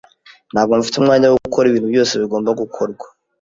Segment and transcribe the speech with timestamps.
[0.53, 3.05] Ntabwo mfite umwanya wo gukora ibintu byose bigomba gukorwa.